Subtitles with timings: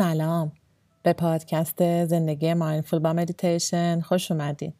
[0.00, 0.52] سلام.
[1.02, 4.72] به پادکست زندگی mindful با مدیتیشن خوش اومدین.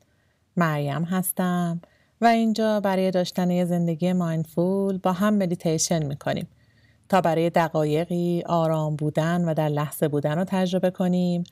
[0.56, 1.80] مریم هستم
[2.20, 6.48] و اینجا برای داشتن یه زندگی mindful با هم مدیتیشن می‌کنیم.
[7.08, 11.44] تا برای دقایقی آرام بودن و در لحظه بودن رو تجربه کنیم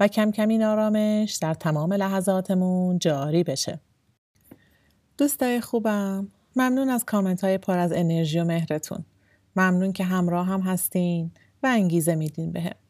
[0.00, 3.80] و کم کم این آرامش در تمام لحظاتمون جاری بشه.
[5.18, 9.04] دوستای خوبم ممنون از کامنت های پر از انرژی و مهرتون.
[9.56, 11.30] ممنون که همراه هم هستین
[11.62, 12.70] و انگیزه میدین بهم.
[12.70, 12.83] به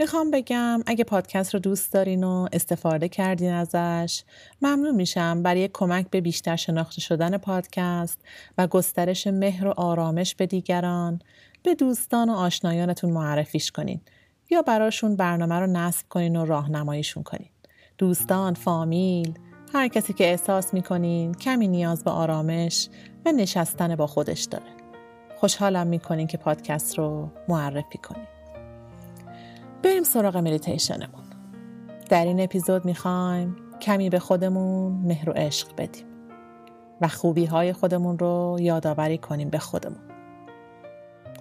[0.00, 4.22] می‌خوام بگم اگه پادکست رو دوست دارین و استفاده کردین ازش
[4.62, 8.18] ممنون میشم برای کمک به بیشتر شناخته شدن پادکست
[8.58, 11.22] و گسترش مهر و آرامش به دیگران
[11.62, 14.00] به دوستان و آشنایانتون معرفیش کنین
[14.50, 17.50] یا براشون برنامه رو نصب کنین و راهنماییشون کنین.
[17.98, 19.38] دوستان، فامیل،
[19.74, 22.88] هر کسی که احساس می‌کنین کمی نیاز به آرامش
[23.26, 24.70] و نشستن با خودش داره.
[25.36, 28.39] خوشحالم می‌کنین که پادکست رو معرفی کنین.
[29.82, 31.24] بریم سراغ مدیتیشنمون.
[32.08, 36.06] در این اپیزود می‌خوایم کمی به خودمون مهر و عشق بدیم
[37.00, 40.00] و خوبی های خودمون رو یادآوری کنیم به خودمون.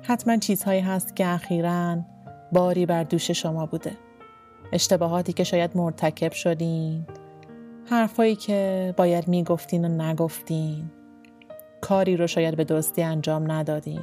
[0.03, 1.97] حتما چیزهایی هست که اخیرا
[2.51, 3.91] باری بر دوش شما بوده.
[4.71, 7.05] اشتباهاتی که شاید مرتکب شدین
[7.89, 10.91] حرفایی که باید می‌گفتین و نگفتین
[11.81, 14.01] کاری رو شاید به درستی انجام ندادین.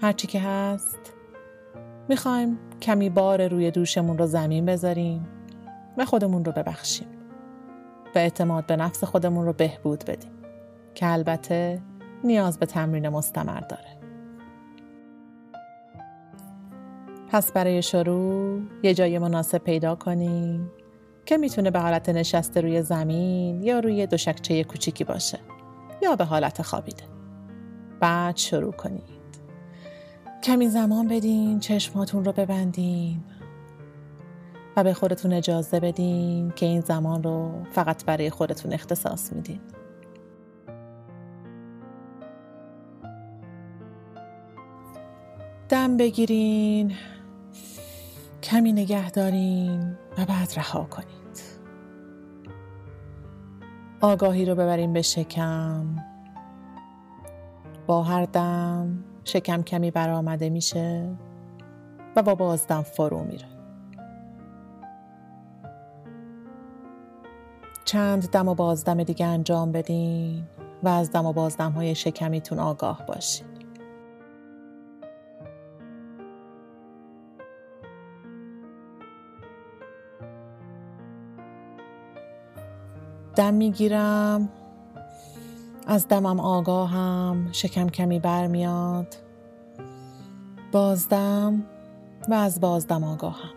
[0.00, 1.19] هرچی که هست
[2.10, 5.28] می‌خوایم کمی بار روی دوشمون رو زمین بذاریم
[5.98, 7.08] و خودمون رو ببخشیم
[8.14, 10.30] و اعتماد به نفس خودمون رو بهبود بدیم
[10.94, 11.82] که البته
[12.24, 13.98] نیاز به تمرین مستمر داره.
[17.28, 20.70] پس برای شروع یه جای مناسب پیدا کنیم
[21.26, 25.38] که می‌تونه به حالت نشسته روی زمین یا روی دوشکچه کوچیکی باشه
[26.02, 27.04] یا به حالت خوابیده.
[28.00, 29.19] بعد شروع کنید
[30.42, 33.24] کمی زمان بدین چشماتون رو ببندین
[34.76, 39.60] و به خودتون اجازه بدین که این زمان رو فقط برای خودتون اختصاص میدین.
[45.68, 46.92] دم بگیرین
[48.42, 51.40] کمی نگه دارین و بعد رها کنید.
[54.00, 55.96] آگاهی رو ببریم به شکم.
[57.86, 61.08] با هر دم شکم کمی برآمده میشه
[62.16, 63.46] و با بازدم فرو میره.
[67.84, 70.44] چند دم و بازدم دیگه انجام بدین
[70.82, 73.46] و از دم و بازدم های شکمیتون آگاه باشین.
[83.36, 84.48] دم می‌گیرم.
[85.90, 89.16] از دمم آگاهم شکم کمی برمیاد.
[90.72, 91.62] بازدم
[92.28, 93.54] و از بازدم آگاهم.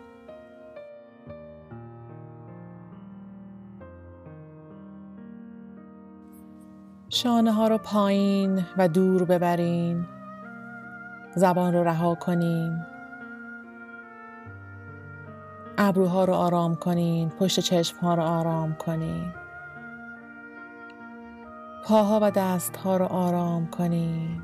[7.09, 10.05] شانه ها رو پایین و دور ببرین.
[11.35, 12.77] زبان رو رها کنین.
[15.77, 17.29] ابروها رو آرام کنین.
[17.29, 19.42] پشت چشم ها رو آرام کنین.
[21.83, 24.41] پاها و دستها رو آرام کنین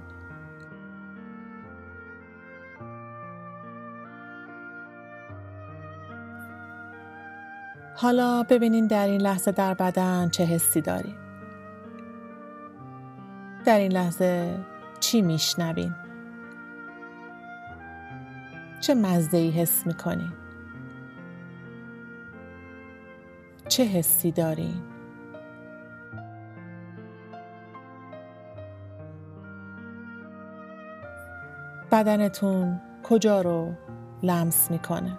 [7.95, 11.16] حالا ببینین در این لحظه در بدن چه حسی دارین
[13.66, 14.59] در این لحظه
[14.99, 15.95] چی میشنوین
[18.81, 20.33] چه مزده ای حس می‌کنین
[23.67, 24.88] چه حسی دارین
[31.99, 33.73] بدنتون کجا رو
[34.23, 35.17] لمس می‌کنه؟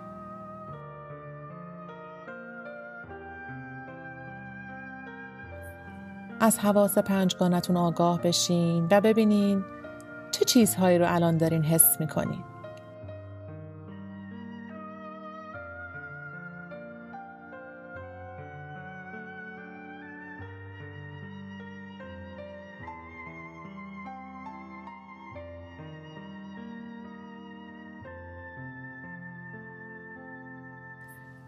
[6.41, 9.65] از حواس پنجگانتون آگاه بشین و ببینین
[10.31, 12.45] چه چیزهایی رو الان دارین حس می‌کنین.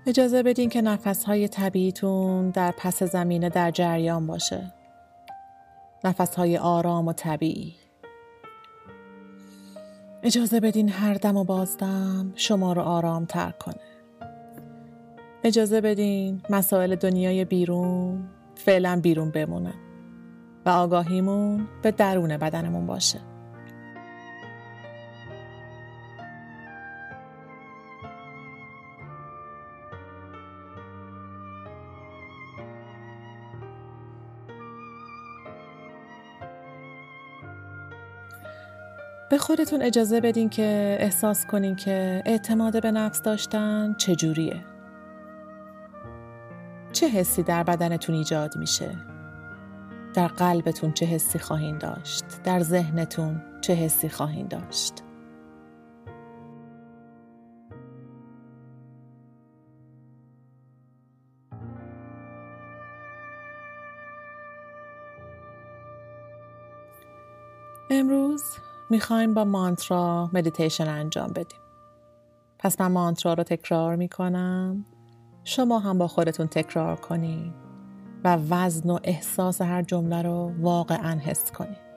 [0.06, 4.72] اجازه بدین که نفسهای طبیعیتون در پس زمینه در جریان باشه.
[6.04, 7.74] نفسهای آرام و طبیعی.
[10.22, 13.80] اجازه بدین هر دم و بازدم شما رو آرام تر کنه.
[15.44, 19.74] اجازه بدین مسائل دنیای بیرون فعلا بیرون بمونه
[20.66, 23.31] و آگاهیمون به درون بدنمون باشه.
[39.32, 44.64] به خودتون اجازه بدین که احساس کنین که اعتماد به نفس داشتن چجوریه.
[46.92, 48.96] چه حسی در بدنتون ایجاد میشه؟
[50.14, 54.94] در قلبتون چه حسی خواهید داشت؟ در ذهنتون چه حسی خواهید داشت؟
[67.90, 68.42] امروز
[68.92, 71.58] می‌خوایم با مانترا مدیتیشن انجام بدیم.
[72.58, 74.84] پس من مانترا رو تکرار می‌کنم.
[75.44, 77.54] شما هم با خودتون تکرار کنید
[78.24, 81.92] و وزن و احساس هر جمله رو واقعا حس کنید.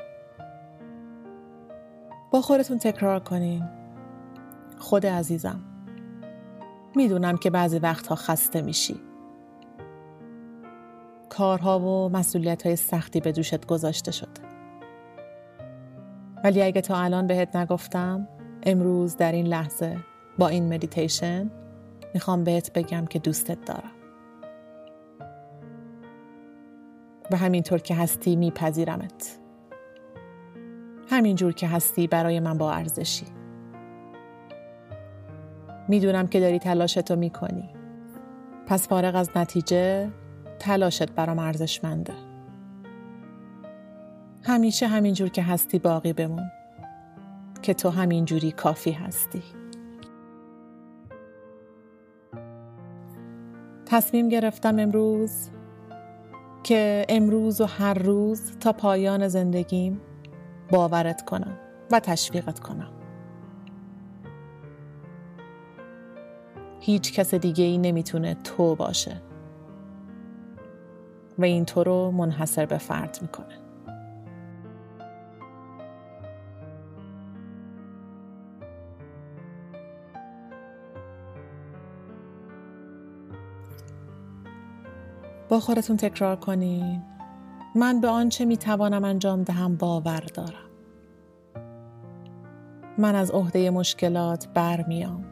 [2.31, 3.63] با خودتون تکرار کنین.
[4.77, 5.59] خود عزیزم.
[6.95, 9.01] می‌دونم که بعضی وقتها خسته میشی.
[11.29, 14.54] کارها و مسئولیت های سختی به دوشت گذاشته شده.
[16.45, 18.27] ولی اگه تا الان بهت نگفتم
[18.63, 19.97] امروز در این لحظه
[20.37, 21.51] با این مدیتیشن
[22.13, 23.91] می‌خوام بهت بگم که دوستت دارم.
[27.31, 29.39] و همینطور که هستی میپذیرمت.
[31.09, 33.25] همینجور که هستی برای من با ارزشی.
[35.87, 37.69] می‌دونم که داری تلاشتو می‌کنی.
[38.67, 40.11] پس فارغ از نتیجه
[40.59, 42.13] تلاشت برام ارزشمنده.
[44.45, 46.51] همیشه همینجور که هستی باقی بمون.
[47.61, 49.43] که تو همینجوری کافی هستی.
[53.85, 55.49] تصمیم گرفتم امروز
[56.63, 60.01] که امروز و هر روز تا پایان زندگیم
[60.71, 61.57] باورت کنم
[61.91, 62.91] و تشویقت کنم.
[66.79, 69.21] هیچ کس دیگه ای نمی‌تونه تو باشه.
[71.37, 73.64] و این تو رو منحصر به فرد می‌کنه.
[85.49, 87.03] با خودتون تکرار کنین.
[87.75, 90.69] من به آنچه می توانم انجام دهم باور دارم.
[92.97, 95.29] من از عهده مشکلات برمیام.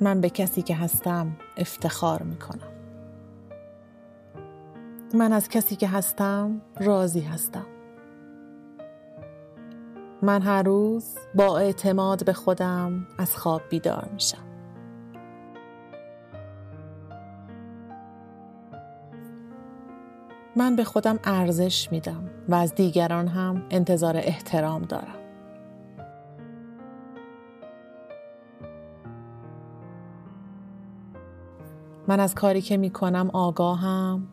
[0.00, 2.78] من به کسی که هستم افتخار می کنم
[5.14, 7.66] من از کسی که هستم راضی هستم.
[10.22, 14.47] من هر روز با اعتماد به خودم از خواب بیدار میشم.
[20.58, 25.14] من به خودم ارزش میدم و از دیگران هم انتظار احترام دارم.
[32.08, 34.28] من از کاری که می کنم آگاهم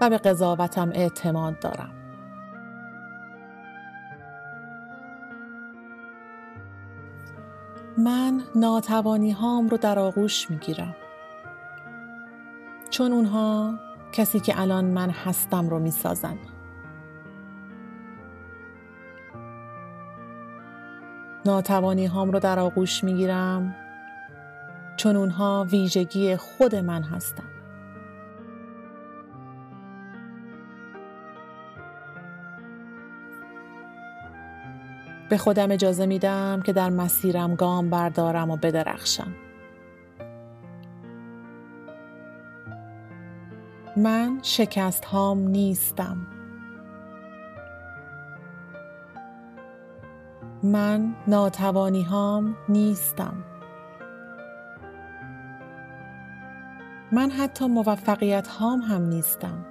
[0.00, 1.90] و به قضاوتم اعتماد دارم.
[7.98, 10.96] من ناتوانی هام رو در آغوش می گیرم.
[12.90, 13.74] چون اونها
[14.14, 16.38] کسی که الان من هستم رو می سازن.
[21.46, 23.74] ناتوانی هام رو در آغوش می گیرم
[24.96, 27.44] چون اونها ویژگی خود من هستن.
[35.28, 39.43] به خودم اجازه میدم که در مسیرم گام بردارم و بدرخشم.
[43.96, 46.26] من شکست هام نیستم.
[50.62, 53.34] من ناتوانی هام نیستم.
[57.12, 59.66] من حتی موفقیت هام هم نیستم.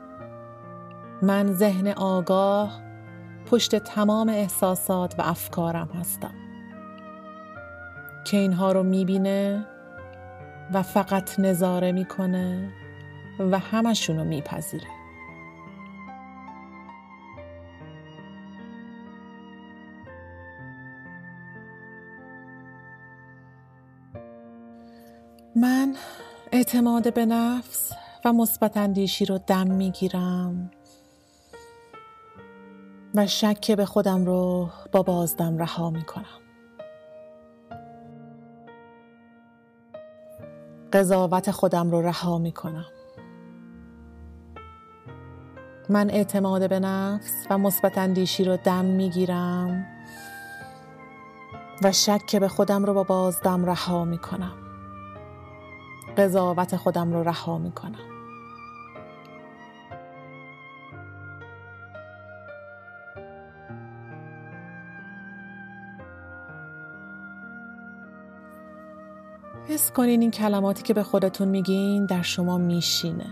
[1.21, 2.81] من ذهن آگاه
[3.51, 6.33] پشت تمام احساسات و افکارم هستم.
[8.25, 9.65] که اینها رو می‌بینه
[10.73, 12.73] و فقط نظاره می‌کنه.
[13.39, 14.87] و همشون رو میپذیره.
[25.55, 25.95] من
[26.51, 27.91] اعتماد به نفس
[28.25, 30.71] و مثبت اندیشی رو دم می‌گیرم
[33.15, 36.39] و شک به خودم رو با بازدم رها می‌کنم.
[40.93, 42.85] قضاوت خودم رو رها می‌کنم.
[45.89, 49.85] من اعتماد به نفس و مثبت اندیشی رو دم می‌گیرم
[51.83, 54.53] و شک که به خودم رو با بازدم رها می‌کنم.
[56.17, 57.99] قضاوت خودم رو رها می‌کنم.
[69.67, 73.27] حس کنین این کلماتی که به خودتون میگین در شما میشینه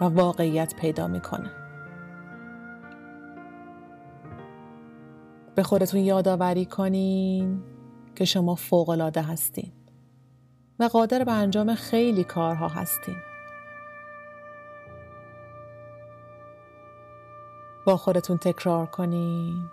[0.00, 1.61] و واقعیت پیدا می‌کنه.
[5.54, 7.62] به خودتون یادآوری کنین
[8.14, 9.72] که شما فوقالعاده هستین
[10.78, 13.16] و قادر به انجام خیلی کارها هستین.
[17.86, 19.68] با خودتون تکرار کنین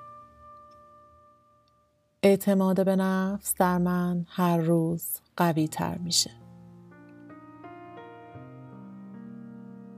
[2.24, 6.32] اعتماد به نفس در من هر روز قوی تر میشه.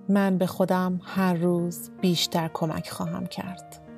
[0.10, 3.90] من به خودم هر روز بیشتر کمک خواهم کرد.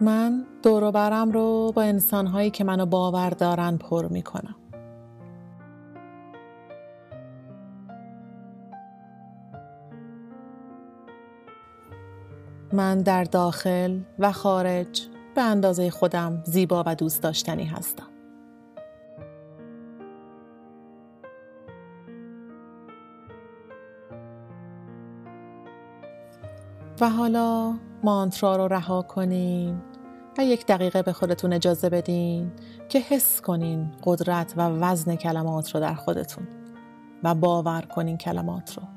[0.00, 4.56] من دوروبرم رو با انسانهایی که منو باور دارن پر می‌کنم.
[12.72, 18.15] من در داخل و خارج به اندازه خودم زیبا و دوست داشتنی هستم.
[27.00, 29.82] و حالا مانترا رو رها کنین
[30.38, 32.52] و یک دقیقه به خودتون اجازه بدین
[32.88, 36.48] که حس کنین قدرت و وزن کلمات رو در خودتون
[37.22, 38.95] و باور کنین کلمات رو.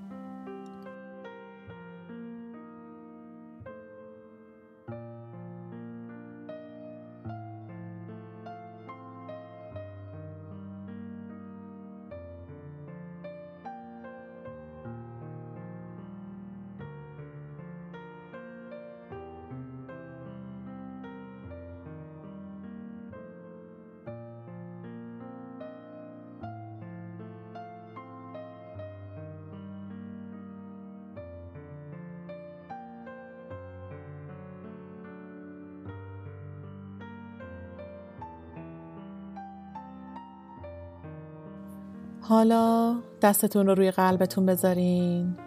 [42.29, 45.37] حالا دستتون رو روی قلبتون بذارین.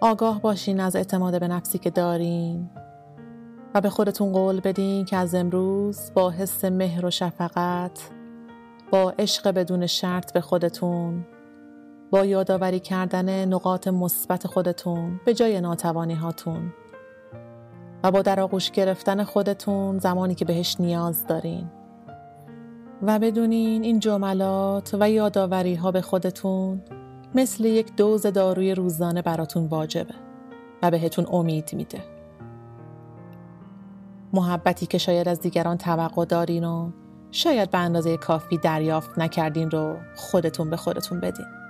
[0.00, 2.70] آگاه باشین از اعتماد به نفسی که دارین.
[3.74, 8.10] و به خودتون قول بدین که از امروز با حس مهر و شفقت
[8.90, 11.26] با عشق بدون شرط به خودتون
[12.10, 16.72] با یادآوری کردن نقاط مثبت خودتون به جای ناتوانی هاتون.
[18.04, 21.70] و با در آغوش گرفتن خودتون زمانی که بهش نیاز دارین.
[23.02, 26.82] و بدونین این جملات و یادآوری ها به خودتون
[27.34, 30.14] مثل یک دوز داروی روزانه براتون واجبه
[30.82, 32.04] و بهتون امید میده.
[34.32, 36.90] محبتی که شاید از دیگران توقع دارین و
[37.30, 41.61] شاید به اندازه کافی دریافت نکردین رو خودتون به خودتون بدین.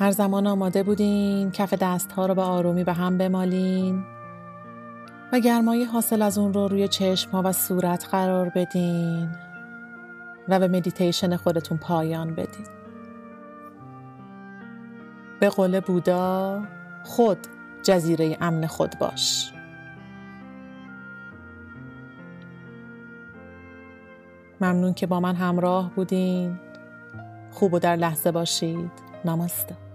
[0.00, 4.04] هر زمان آماده بودین کف دست ها رو به آرومی به هم بمالین
[5.32, 9.30] و گرمای حاصل از اون رو روی چشم ها و صورت قرار بدین
[10.48, 12.66] و به مدیتیشن خودتون پایان بدین.
[15.40, 16.62] به قول بودا
[17.04, 17.38] خود
[17.82, 19.52] جزیره امن خود باش.
[24.60, 26.58] ممنون که با من همراه بودین.
[27.50, 28.92] خوب و در لحظه باشید.
[29.24, 29.89] نمسته.